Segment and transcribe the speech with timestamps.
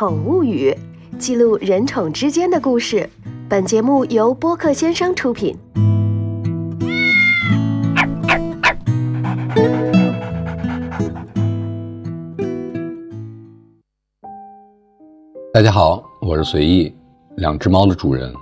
[0.00, 0.74] 宠物语，
[1.18, 3.06] 记录人宠之间的故事。
[3.50, 5.54] 本节目由播客先生出品。
[15.52, 16.90] 大家好，我是随意，
[17.36, 18.32] 两只猫的主人。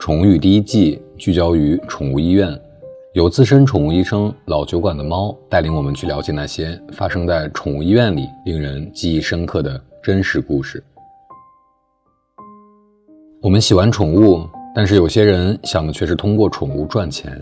[0.00, 2.58] 宠物语第一季聚焦于宠物医院。
[3.12, 10.82] 有资深宠物医生老酒馆的猫带领我们去了解那些发生在宠物医院里令人记忆深刻的真实故事。
[13.42, 17.38] 我们喜欢宠物，但是有些人想的却是通过宠物赚钱。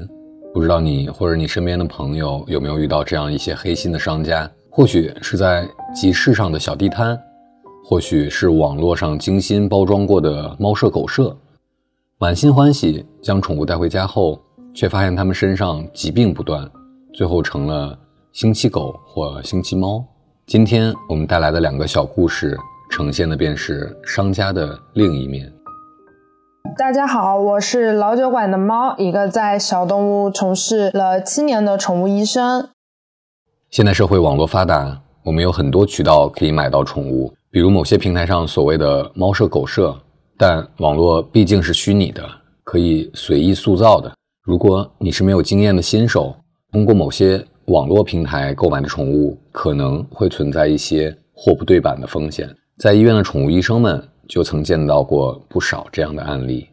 [0.53, 4.51] 不知道你或者你身边的朋友有没有遇到这样一些黑心的商家？
[4.71, 7.19] 或许是在集市上的小地摊，
[7.85, 11.37] 或许是网络上精心包装过的猫舍狗舍，
[12.19, 14.41] 满心欢喜将宠物带回家后。
[14.75, 16.71] 却发现它们身上疾病不断，
[17.15, 17.99] 最后成了
[18.33, 20.05] 星期狗或星期猫。
[20.47, 22.57] 今天我们带来的两个小故事，
[22.89, 25.53] 呈现的便是商家的另一面。
[26.79, 32.69] 大家好，我是老酒馆的猫，一个在小动物从事了七年的宠物医生。
[33.71, 40.01] 现在社会网络发达，我们有很多渠道可以买到宠物，比如某些平台上所谓的猫舍狗舍，
[40.39, 42.23] 但网络毕竟是虚拟的，
[42.63, 44.15] 可以随意塑造的。
[44.45, 46.37] 如果你是没有经验的新手，
[46.71, 52.49] 通过某些网络平台购买的宠物，可能会存在一些货不对版的风险。
[52.79, 56.69] 在医院的宠物医生们就曾见到过不少这样的案例。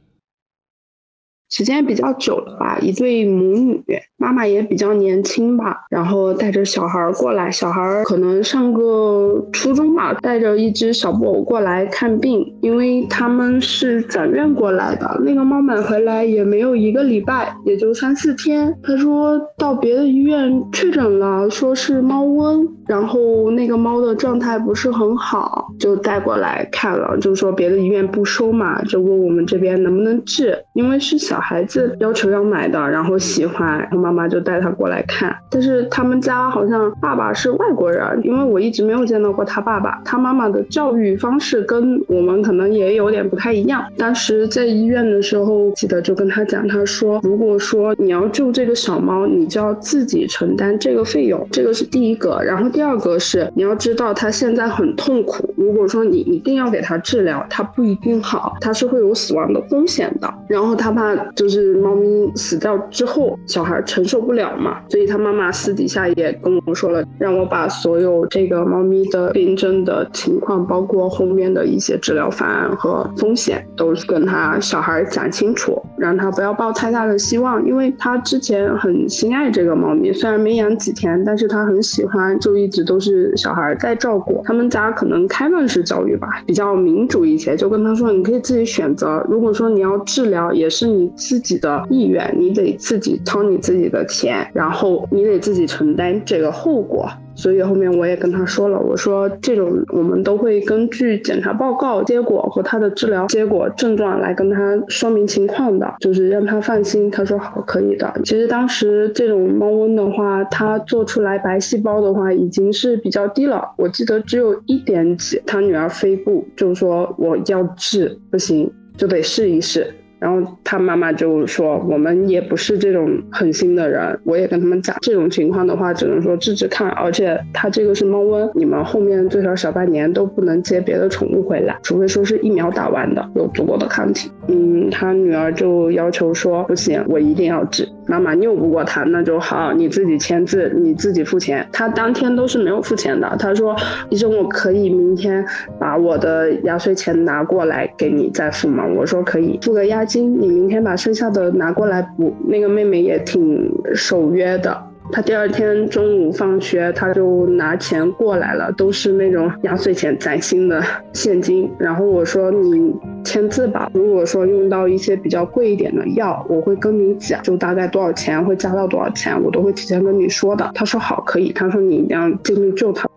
[1.55, 3.83] 时间比较久了吧，一对母女，
[4.17, 15.21] 妈妈也比较年轻吧，然后带着小孩过来，小孩可能上个初中吧，带着一只小布偶过来看病，因为他们是转院过来的。
[15.23, 18.75] 那个猫买回来也没有一个礼拜，也就三四天。
[18.81, 31.42] 他说到别的医院确诊了，说是猫瘟，然后那个猫的状态不是很好，就带过来看了，就说别的医院不收嘛，就问我们这边能不能治，因为是小。
[31.43, 35.35] 孩子要求要买的，然后喜欢，然后妈妈就带他过来看。
[35.49, 40.01] 但是他们家好像爸爸是外国人，因为我一直没有见到过他爸爸。
[40.05, 43.83] 他妈妈的教育方式跟我们可能也有点不太一样。
[43.97, 52.39] 当时在医院的时候，记得就跟他讲，他说如果说你要救这个小猫，你就要自己承担这个费用，这个是第一个。
[52.43, 60.33] 然后第二个是你要知道他现在很痛苦，如果说你一定要给他治疗，他不一定好，他是会有死亡的风险的。
[60.47, 61.13] 然后他怕。
[61.35, 84.41] 就是猫咪死掉之后，小孩承受不了嘛，所以他妈妈私底下也跟我说了，让我把所有这个猫咪的病症的情况，包括后面的一些治疗方案和风险，都跟他小孩讲清楚，让他不要抱太大的希望，因为他之前很心爱这个猫咪，虽然没养几天，但是他很喜欢，就一直都是小孩在照顾。
[84.45, 91.11] 他们家可能开放式教育吧，比较民主一些，就跟他说，你可以自己选择，如果说你要治疗，也是你。
[91.15, 97.09] 自己的意愿，你得自己掏你自己的钱，然后你得自己承担这个后果。
[97.35, 107.09] 所以后面我也跟他说了，我说这种我们都会根据检查报告结果和他的治疗结果症状来跟他说明情况的，就是让他放心。
[107.09, 108.13] 他说好，可以的。
[108.23, 115.41] 其实当时这种猫瘟的话，他做出来白细胞的话已经是比较低了，我记得只有一点几。
[115.47, 119.91] 他女儿肺部就说我要治不行，就得试一试。
[120.23, 126.89] 然后他妈妈就说：“我们也不是这种狠心的人。”我也跟他们讲，这种情况的话，只能说治治看。
[126.91, 134.31] 而且他这个是猫瘟，你们后面最少小半年都不能接别的宠物回来，除非说是疫苗打完的，有足够的抗体。
[134.47, 141.67] 嗯，他女儿就要求说：“不行，我一定要治。”妈妈拗不过他，那就好，你自己签字，你自己付钱。
[141.71, 143.35] 他当天都是没有付钱的。
[143.39, 143.75] 他说
[144.09, 145.45] ：“医生，我可以明天
[145.79, 154.92] 把我的压岁钱拿过来给你再付吗？”我说：“可以，付个押金，你明天把剩下的拿过来补。”那个妹妹也挺守约的。
[155.11, 160.81] 他第二天中午放学，他就拿钱过来了，都是那种压岁钱、崭新的
[161.11, 161.69] 现金。
[161.77, 162.93] 然后我说：“你
[163.23, 163.91] 签字吧。
[163.93, 173.07] 如果说用到一些比较贵一点的药，我会跟你讲，就大概多少钱会加到多少钱，我都会提前跟你说的。”他说：“好，可以。”他说：“你一定要尽力救他。”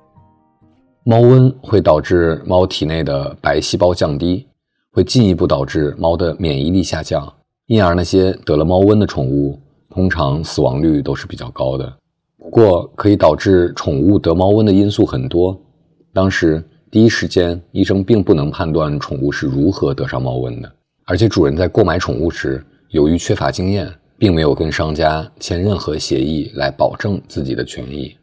[1.04, 4.44] 猫瘟会导致猫体内的白细胞降低，
[4.92, 7.32] 会进一步导致猫的免疫力下降，
[7.66, 9.58] 因而那些得了猫瘟的宠物。
[9.96, 11.90] 通常死亡率都是比较高的，
[12.36, 15.58] 不过可以导致宠物得猫瘟的因素很多。
[16.12, 20.70] 当时第一时间，医生并不能判断宠物是如何得上猫瘟的，
[21.06, 28.14] 而且主人在购买宠物时，由于缺乏经验，并没有跟商家签任何协议来保证自己的权益。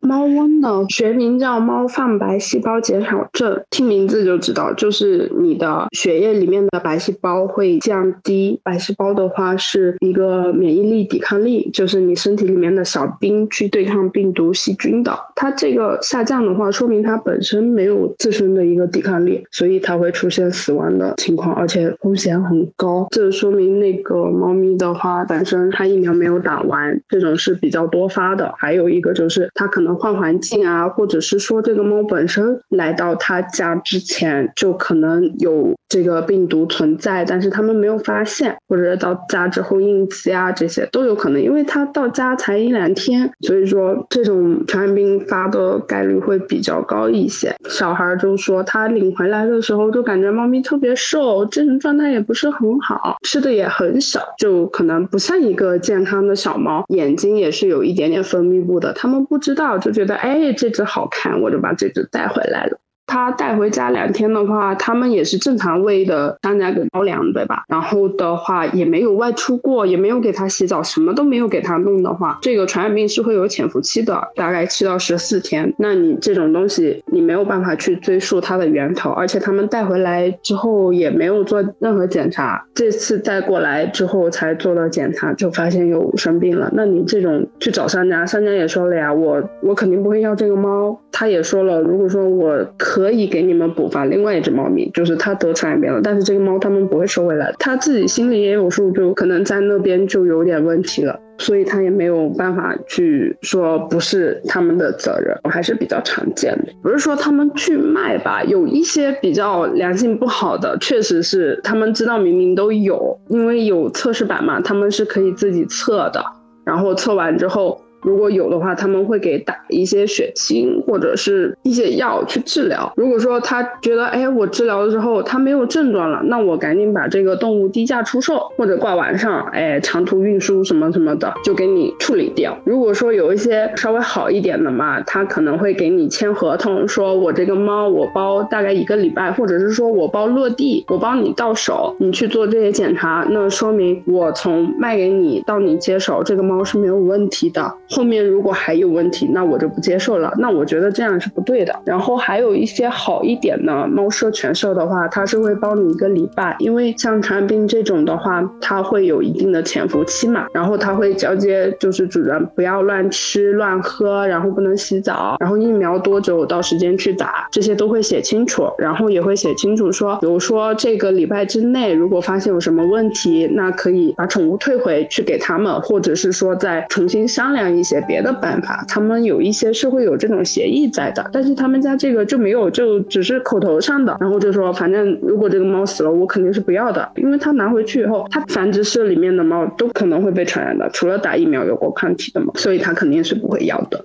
[0.00, 8.60] 猫瘟呢，学名叫猫泛白细胞减少症，听名字就知道，就是你的血液里面的白细胞会降低。
[8.62, 15.12] 白细胞的话是一个免疫力、抵抗力，就是你身体里面的小兵去对抗病毒、细菌的。
[15.34, 23.08] 它这个下降的话，说明它本身没有自身的一个抵抗力，所以它会出现死亡的情况，而且风险很高。
[23.10, 28.54] 这说明那个猫咪的话，本身它疫苗没有打完，这种是比较多发的。
[28.56, 29.87] 还有一个就是它可能。
[29.94, 47.54] 换环境啊，或者是说这个猫本身来到他家之前就可能有这个病毒存在，但是他们没有发现，或者到家之后应激啊，这些都有可能，因为它到家才一两天，所以说这种传染病发的概率会比较高一些。
[47.68, 59.77] 小孩就说他领回来的时候就感觉猫咪特别瘦，精神状态也不是很好，吃的也很少，就可能不像一个健康的小猫，眼睛也是有一点点分泌物的，他们不知道。
[59.78, 62.78] 就觉得哎，这只好看，我就把这只带回来了。
[63.08, 67.64] 他带回家两天的话，他们也是正常喂的商家给猫粮，对吧？
[67.66, 75.72] 然后的话也没有外出过，也没有给他洗澡，什么都没有给他弄的话，这个传染病是会有潜伏期的，大概七到十四天。
[75.78, 86.70] 那你这种东西，你没有办法去追溯它的源头，而且他们带回来之后也没有做任何检查，这次带过来之后才做了检查，就发现有生病了。
[86.74, 90.98] 那你这种去找商家，商家也说了呀，我我肯定不会要这个猫。
[91.10, 106.72] 他也说了，如果说我可可以给你们补发另外一只猫咪，就是它得传染病了，但是这个猫他们不会收回来，他自己心里也有数，就可能在那边就有点问题了，所以他也没有办法去说不是他们的责任，我还是比较常见的。
[106.82, 116.20] 不是说他们去卖吧，有一些比较良心不好的，确实是他们知道明明都有，因为有测试版嘛，他们是可以自己测的，
[116.66, 117.80] 然后测完之后。
[118.02, 122.92] 如果有的话，他们会给打一些血清或者是一些药去治疗。
[122.96, 132.56] 如果说他觉得，哎，我治疗了之后他没有症状了，那我赶紧把这个动物低价出售或者挂网上，哎，长途运输什么什么的就给你处理掉。
[132.64, 147.74] 如果说有一些稍微好一点的嘛，他可能会给你签合同，说我这个猫我包大概一个礼拜，或者是说我包落地，我帮你到手，你去做这些检查，那说明我从卖给你到你接手这个猫是没有问题的。
[147.90, 150.32] 后面如果还有问题，那我就不接受了。
[150.38, 151.74] 那我觉得这样是不对的。
[151.84, 160.46] 然后还有一些好一点的猫舍犬舍的话，它是会包你一个礼拜，因为像传染病这种的话，它会有一定的潜伏期嘛。
[160.52, 168.68] 然后它会交接，就是主人不要乱吃乱喝，然后不能洗澡，然后疫苗多久到时间去打，这些都会写清楚。
[168.76, 177.77] 然后也会写清楚说，比如说这个礼拜之内，如果发现有什么问题，那可以把宠物退回去给他们，或者是说再重新商量。
[177.78, 194.04] 一些别的办法，他们有一些是会有这种协议在的，但是他们家这个就没有，就只是口头上的，然后就说反正如果这个猫死了，我肯定是不要的，因为它拿回去以后，它繁殖室里面的猫都可能会被传染的，除了打疫苗有过抗体的猫，所以它肯定是不会要的。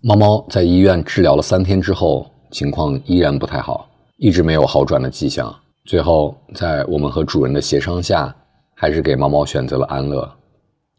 [0.00, 5.54] 猫猫在医院治疗了三天之后，情况依然不太好，一直没有好转的迹象。
[5.84, 8.34] 最后，在我们和主人的协商下，
[8.74, 10.30] 还是给猫猫选择了安乐，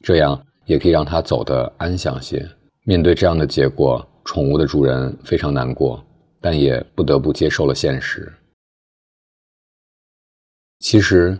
[0.01, 0.39] 这样。
[0.69, 2.47] 也可以让它走得安详些。
[2.85, 6.01] 面对这样的结果，宠物的主人非常难过，
[6.39, 8.31] 但也不得不接受了现实。
[10.79, 11.35] 其实，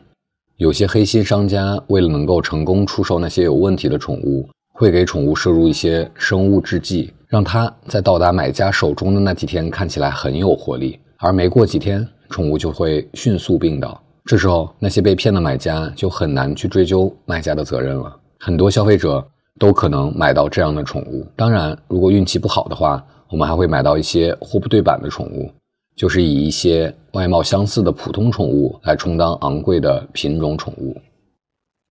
[0.58, 14.04] 有些黑心商家为了能够成功出售那些有问题的宠物，会给宠物摄入一些生物制剂，让它在到达买家手中的那几天看起来很有活力，而没过几天，宠物就会迅速病倒。
[14.26, 18.19] 这时候，那些被骗的买家就很难去追究卖家的责任了。
[18.40, 19.26] 很多消费者
[19.60, 21.28] 都可能买到这样的宠物。
[21.36, 25.52] 当然，如果运气不好的话，我们还会买到一些货不对版的宠物，
[25.96, 31.00] 就是以一些外貌相似的普通宠物来充当昂贵的品种宠物。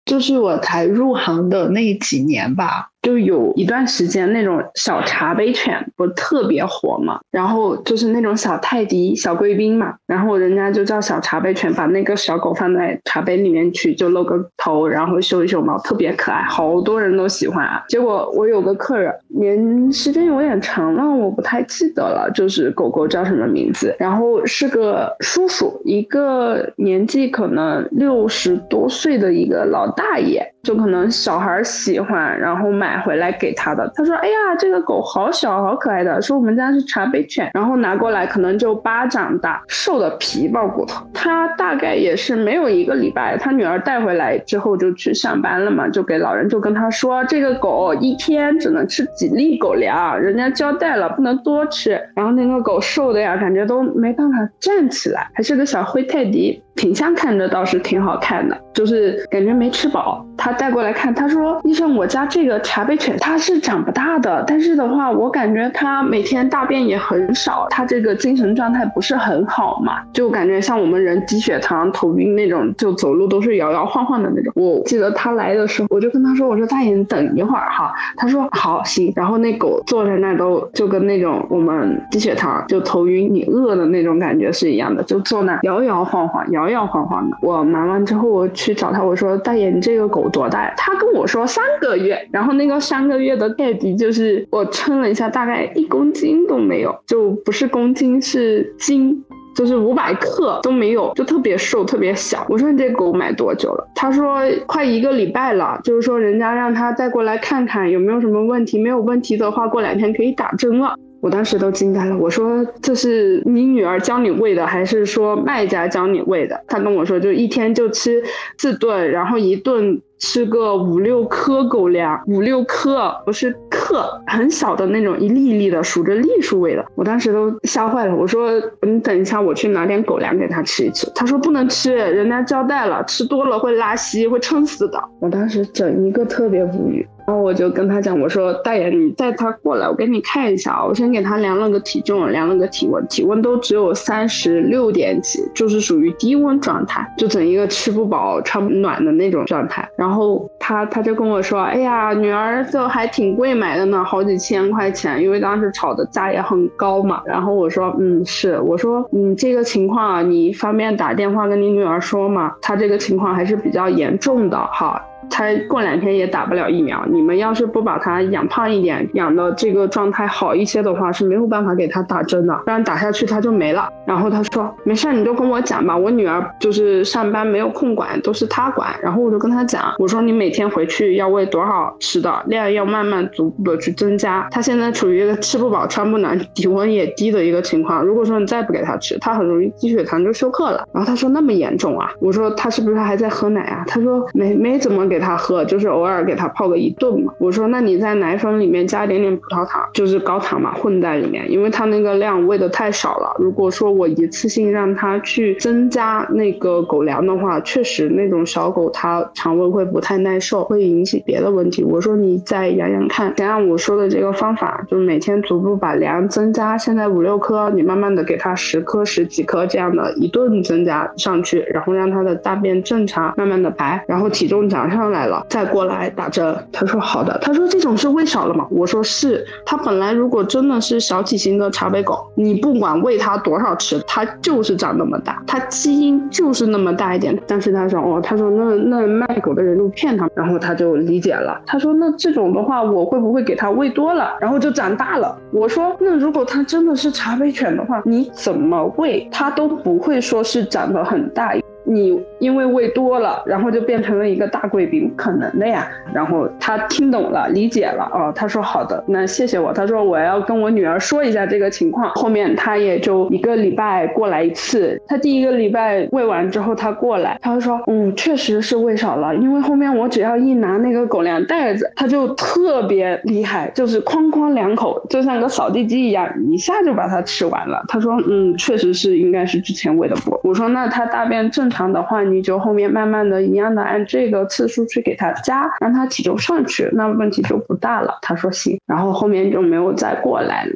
[0.05, 2.91] 就是我才入行的那几年吧。
[3.05, 17.83] 就有一段时间，那种小茶杯犬不特别火嘛，然后就是那种小泰迪、小贵宾嘛，然后人家就叫小茶杯犬，把那个小狗放在茶杯里面去，就露个头，然后修一修毛，特别可爱，好多人都喜欢啊。
[17.87, 30.54] 结果我有个客人，年时间有点长了，我不太记得了，就是狗狗叫什么名字，然后是个叔叔，一个年纪可能六十多岁的一个老大爷。
[30.65, 33.89] 就可能小孩喜欢，然后买回来给他的。
[33.95, 41.05] 他说：“哎呀，这个狗好小，好可爱的。”说我们家是茶杯犬，然后拿过来可能就巴掌大，瘦的皮包骨头。
[41.13, 56.63] 他大概也是没有一个礼拜，他女儿带回来之后就去上班了嘛，就给老人就跟他说：“这个狗一天只能吃几粒狗粮，人家交代了，不能多吃。”然后那个狗瘦的呀，感觉都没办法站起来，还是个小灰泰迪。
[56.75, 60.25] 品相看着倒是挺好看的，就是感觉没吃饱。
[60.37, 86.64] 他带过来看，他说：“医生，我家这个茶杯犬它是长不大的，但是的话，我感觉它每天大便也很少，它这个精神状态不是很好嘛，就感觉像我们人低血糖、头晕那种，就走路都是摇摇晃晃的那种。”我记得他来的时候，我就跟他说：“我说大爷，你等一会儿哈。”他说：“好，行。”然后那狗坐在那都就跟那种我们低血糖就头晕、你饿的那种感觉是一样的，就坐那摇摇晃晃，摇。
[86.65, 92.15] 摇摇晃晃的，我忙完之后，我去找他，我说：“大爷，你这个狗多大？”他跟我说三个月。
[92.31, 99.23] 然后那个三个月的泰迪，就是我称了一下，大概一公斤都没有，就不是公斤是斤，
[99.55, 102.45] 就是五百克都没有，就特别瘦，特别小。
[102.49, 110.95] 我说：“你这狗买多久了？”他说：“快一个礼拜了。”就是说人家让他再过来看看有没有什么问题，没有问题的话，过两天可以打针了。
[111.25, 116.63] 我当时都惊呆了，我说这是你女儿教你喂的，还是说卖家教你喂的？
[116.67, 118.21] 他跟我说，就一天就吃
[118.59, 126.85] 四顿，然后一顿吃个五六颗狗粮，五六颗不是克，很小的那种，一粒一粒的，数着粒数喂的。
[126.93, 128.51] 我当时都吓坏了，我说
[128.83, 131.11] 你等一下，我去拿点狗粮给他吃一吃。
[131.15, 135.03] 他说不能吃，人家交代了，吃多了会拉稀，会撑死的。
[135.19, 137.03] 我当时整一个特别无语。
[137.25, 140.85] 然后我就跟他讲，我说大爷，你带他过来，我给你看一下啊。
[140.85, 149.87] 我先给他量了个体重，量了个体温，体温都只有三十六点几，就是属于低温状态，就整一个吃不饱穿不暖的那种状态。
[149.97, 157.23] 然后他他就跟我说，哎呀，女儿这还挺贵买的呢，好几千块钱，因为当时炒的价也很高嘛。
[157.25, 162.53] 然后我说，嗯，是，我说你这个情况，你方便打电话跟你女儿说嘛？
[162.61, 165.01] 她这个情况还是比较严重的哈。
[165.29, 173.87] 他过两天也打不了疫苗，你们要是不把他养胖一点，养的这个状态好一些的话，是没有办法给他打针的，不然打下去他就没了。
[174.05, 178.89] 然后他说没事，你就跟我讲吧，我女儿就是上班没有空管，都是他管。
[179.01, 184.47] 然后我就跟他讲，我说你每天回去要喂多少吃的，量要慢慢逐步的去增加。
[184.51, 188.03] 他现在处于一个吃不饱穿不暖，体温也低的一个情况。
[188.03, 190.87] 如果说你再不给他吃，他很容易低血糖就休克了。
[190.93, 192.11] 然后他说那么严重啊？
[192.19, 193.83] 我说他是不是还在喝奶啊？
[193.87, 195.14] 他说没没怎么给。
[195.15, 197.33] 给他喝，就是偶尔给他泡个一顿嘛。
[197.37, 203.33] 我说，那你在奶粉里面加一点点葡萄糖，就是高糖嘛，混在里面，因为他那个量喂的太少了。
[203.39, 211.81] 如果说我一次性让他去增加那个狗粮的话，确实那种小狗它肠胃会不太耐受，会引起别的问题。
[211.81, 225.04] 我说你再养养看，先按我说的这个方法，就每天逐步把粮增加，现在五六颗，你慢慢的给他十颗、十几颗这样的一顿增加上去，然后让他的大便正常，慢慢的排，然后体重长上。
[225.05, 226.55] 上来了，再过来打针。
[226.71, 227.37] 他说好的。
[227.43, 228.65] 他说这种是喂少了吗？
[228.71, 229.45] 我说是。
[229.63, 237.39] 他本来如果真的是小体型的茶杯狗，你不管喂它多少吃，它就是长那么大，它基因就是那么大一点。
[237.45, 241.61] 但是他说哦，他说那那卖狗的人就骗他，然后他就理解了。
[241.65, 245.37] 他说那这种的话，我会不会给它喂多了，然后就长大了？
[245.51, 251.53] 我说那如果它真的是茶杯犬的话，你怎么喂它都不会说是长得很大。
[251.85, 255.87] 你因为喂多了，然后就变成了一个大贵宾，可能的呀。
[256.13, 259.71] 然后他听懂了，理解了，哦，他说好的，那谢谢我。
[259.71, 262.11] 他说我要跟我女儿说一下这个情况。
[262.15, 265.01] 后面他也就一个礼拜过来一次。
[265.07, 277.83] 他第一个礼拜喂完之后，他过来，他就说，嗯，确实是喂少了，因为后面我只要一拿那个狗粮袋子，他就特别厉害，就是哐哐两口，就像个扫地机一样，一下就把它吃完了。
[277.87, 280.39] 他说，嗯，确实是应该是之前喂的多。
[280.43, 281.85] 我说那他大便正常。
[281.85, 288.17] 长的话，你就后面慢慢的一样的按这个次数去给他加，让他体重上去，那问题就不大了。
[288.21, 290.71] 他说行，然后后面就没有再过来了。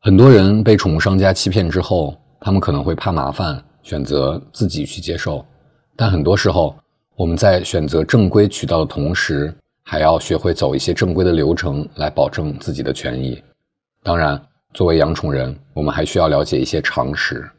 [0.00, 5.42] 很多人被宠物商家欺骗之后，他们可能会怕麻烦，选择自己去接受。
[5.96, 6.76] 但很多时候，
[7.16, 9.50] 我们在选择正规渠道的同时，
[9.82, 13.42] 还要学会走一些正规的流程，来保证自己的权益。
[14.02, 14.38] 当然，
[14.74, 17.50] 作为养宠人，我们还需要了解一些常识。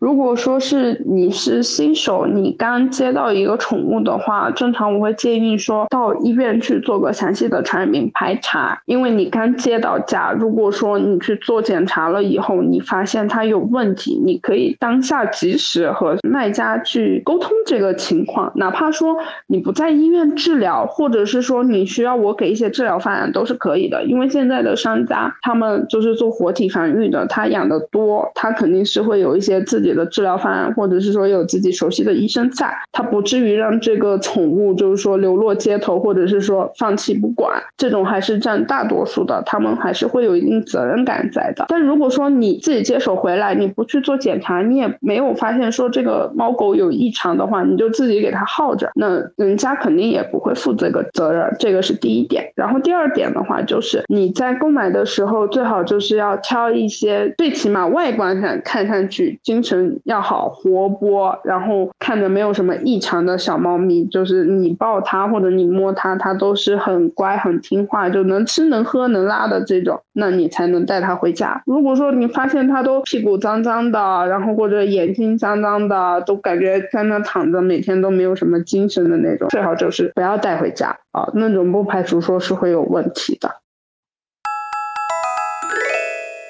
[0.00, 19.14] 如果说是你是新手，你刚接到一个宠物的话，正常我会建议说到医院去做个详细的传染病排查，因为你刚接到家，如果说你去做检查了以后，你发现它有问题，你可以当下及时和卖家去沟通这个情况，哪怕说
[19.48, 29.89] 你不在医院治疗，或者是说你需要我给一些治疗方案都是可以的，因为现在的商家他们就是做活体繁育的，他养的多，他肯定是会有一些自己。
[29.94, 41.64] 的治疗方案，或者是说有自己熟悉的医生在，他不至于让这个宠物就是说流落街头，或者是说放弃不管，这种还是占大多数的，他们还是会有一定责任感在的。
[41.68, 52.50] 但如果说你自己接手回来，你不去做检查，你也没有发现说这个猫狗有异常的话，你就自己给它耗着，那人家肯定也不会负这个责任，这个是第一点。
[52.54, 59.79] 然后第二点的话，就是你在购买的时候，最好就是要挑一些最起码外观上看上去精神。
[60.04, 71.62] 要好活泼，然后看着没有什么异常的小猫咪，就是你抱它或者你摸它，它都是很乖很听话，就能吃能喝能拉的这种，那你才能带它回家。
[71.66, 83.50] 如果说你发现它都屁股脏脏的，然后或者眼睛脏脏的，都感觉在那躺着，每天都没有什么精神的那种，最好就是不要带回家啊，那种不排除说是会有问题的。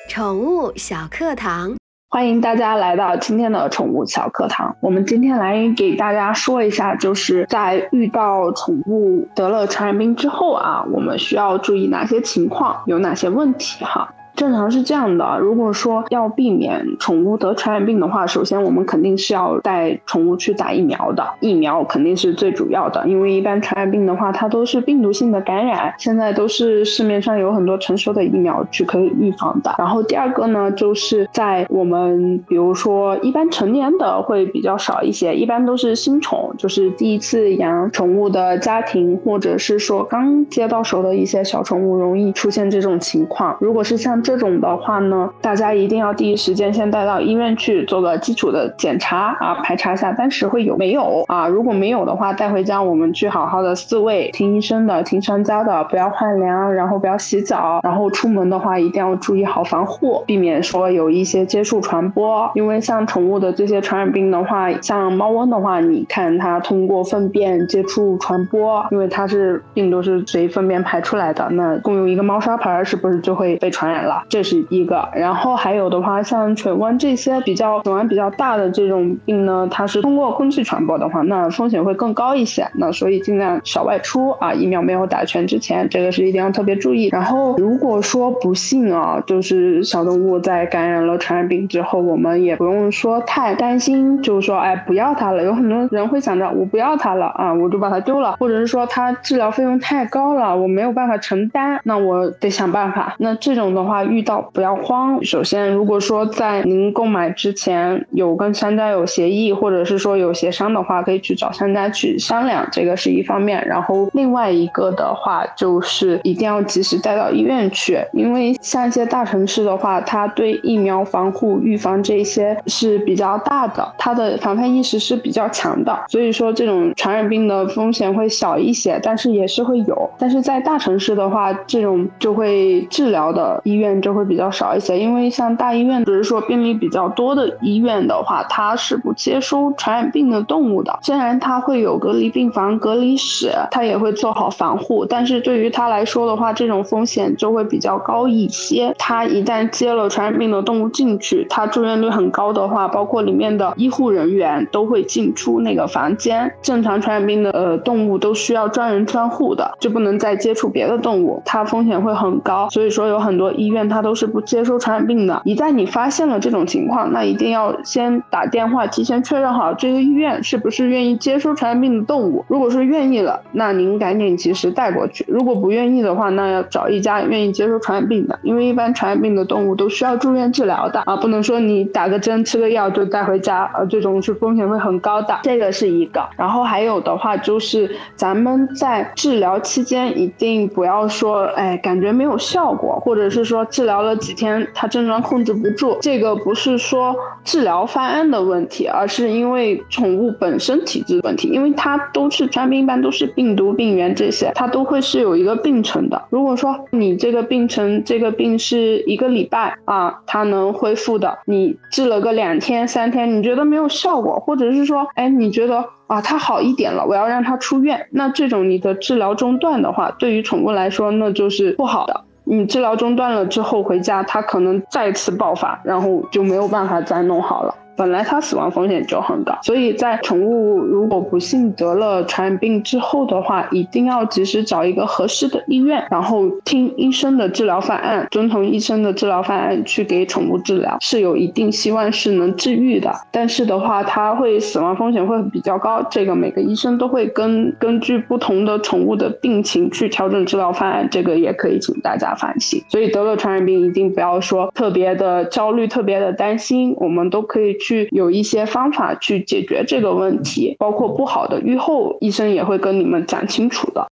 [0.08, 1.79] 宠物小课堂。
[2.12, 4.74] 欢迎大家来到今天的宠物小课堂。
[4.80, 14.12] 我们今天来给大家说一下，就是在遇到宠物得了传染病之后啊，我们需要注意哪些情况，有哪些问题哈。
[14.40, 29.74] 正常是这样的，如果说要避免宠物得传染病的话，首先我们肯定是要带宠物去打疫苗的，疫苗肯定是最主要的，因为一般传染病的话，它都是病毒性的感染，现在都是市面上有很多成熟的疫苗去可以预防的。
[29.76, 43.54] 然后第二个呢，就是在我们比如说一般成年的会比较少一些，一般都是新宠，就是第一次养宠物的家庭，或者是说刚接到手的一些小宠物，容易出现这种情况。
[43.60, 51.46] 如果是像种的话呢，大家一定要第一时间先带到医院去做个基础的检查啊，排查一下当时会有没有啊。
[51.48, 62.50] 如果没有的话，带回家我们去好好的饲喂，听医生的，听商家的，不要换粮，然后不要洗澡，然后出门的话一定要注意好防护，避免说有一些接触传播。
[62.54, 74.19] 因为像宠物的这些传染病的话，像猫瘟的话，你看它通过粪便接触传播，因为它是病毒是随粪便排出来的，那共用一个猫砂盆是不是就会被传染了？
[74.28, 82.66] 这是一个，然后还有的话，像犬瘟这些比较犬瘟比较大的这种病呢，它是通过空气传播的话，那风险会更高一些。
[82.74, 87.08] 那所以尽量少外出啊，疫苗没有打全之前，这个是一定要特别注意。
[87.12, 95.42] 然后如果说不幸啊，就是小动物在感染了传染病之后，我们也不用说太担心，就是说哎不要它了。
[95.42, 103.14] 有很多人会想着我不要它了啊，我就把它丢了，或者是说它治疗费用太高了，我没有办法承担，那我得想办法。
[103.18, 104.00] 那这种的话。
[104.10, 105.22] 遇到不要慌。
[105.24, 113.64] 首先，如果说在您购买之前有跟商家有协议，或者是说有协商的话，可以去找商家去商量，这个是一方面。
[113.66, 130.10] 然后另外一个的话，就是一定要及时带到医院去，因为像一些大城市的话，它对疫苗防护、预防这些是比较大的，它的防范意识是比较强的，所以说这种传染病的风险会小一些，但是也是会有。
[130.18, 133.89] 但是在大城市的话，这种就会治疗的医院。
[134.02, 140.98] 就会比较少一些，因为像大医院，只是说病例比较多的医院的话，它是不接收传染病的动物的。
[141.02, 148.94] 虽然它会有隔离病房、隔离室，它也会做好防护，但是对于它来说的话，这种风险就会比较高一些。
[148.98, 156.52] 它一旦接了传染病的动物进去，它住院率很高的话，包括里面的医护人员都会进出那个房间。
[156.60, 162.68] 正常传染病的呃动物都需要专人专户的，就不能再接触别的动物，它风险会很高。
[162.70, 163.79] 所以说有很多医院。
[163.88, 165.40] 它都是不接收传染病的。
[165.44, 172.44] 一旦你发现了这种情况，那一定要先打电话提前确认好这个医院是不是愿意接收传染病的动物。
[172.48, 185.38] 如果说愿意了，那您赶紧及时带过去；如果不愿意的话，那要找一家愿意接收传染病的，因为一般传染病的动物都需要住院治疗的啊，不能说你打个针吃个药就带回家，呃，这种是风险会很高的。
[185.42, 186.22] 这个是一个。
[186.36, 193.66] 然后还有的话就是咱们在治疗期间一定不要说，哎，感觉没有效果，或者是说。
[193.70, 206.20] 治疗了几天，它症状控制不住，这个不是说治疗方案的问题，而是因为宠物本身体质问题，因为它都是传染病，一般都是病毒、病原这些，它都会是有一个病程的。
[206.30, 222.24] 如果说你这个病程，这个病是一个礼拜啊，它能恢复的，你治了个两天、三天，你觉得没有效果，或者是说，哎，你觉得啊，它好一点了，我要让它出院，那这种你的治疗中断的话，对于宠物来说，那就是不好的。
[222.52, 227.72] 你治疗中断了之后回家，它可能再次爆发，然后就没有办法再弄好了。
[228.00, 243.12] 本来它死亡风险就很高，所以在宠物如果不幸得了传染病之后的话，一定要及时找一个合适的医院，然后听医生的治疗方案，遵从医生的治疗方案去给宠物治疗，是有一定希望是能治愈的。
[243.30, 252.82] 但是的话，它会死亡风险会比较高，这个每个医生都会根根据不同的宠物的病情去调整治疗方案，这个也可以请大家放心。
[252.88, 257.89] 所以得了传染病一定不要说特别的焦虑，特别的担心，我们都可以去。
[257.90, 264.06] 去有一些方法去解决这个问题，包括不好的预后，医生也会跟你们讲清楚的。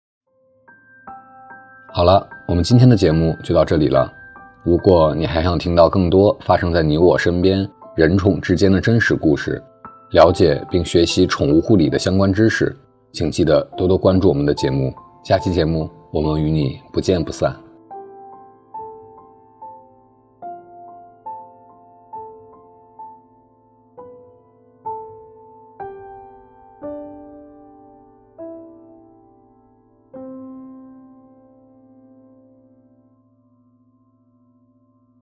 [1.94, 4.12] 好了，我们今天的节目就到这里了。
[4.64, 9.62] 如果你还想听到更多发生在你我身边人宠之间的真实故事，
[10.10, 12.76] 了解并学习宠物护理的相关知识，
[13.12, 14.92] 请记得多多关注我们的节目。
[15.24, 17.67] 下期节目我们与你不见不散。